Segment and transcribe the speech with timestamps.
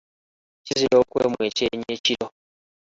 [0.65, 2.27] Kizira okwemwa ekyenyi ekiro.